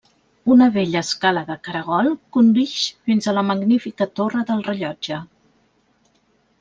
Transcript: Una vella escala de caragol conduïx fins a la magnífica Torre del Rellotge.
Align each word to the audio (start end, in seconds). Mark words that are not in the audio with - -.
Una 0.53 0.67
vella 0.77 1.01
escala 1.07 1.43
de 1.49 1.57
caragol 1.67 2.09
conduïx 2.37 2.87
fins 3.09 3.29
a 3.29 3.35
la 3.39 3.45
magnífica 3.53 4.09
Torre 4.21 4.43
del 4.49 4.65
Rellotge. 4.73 5.21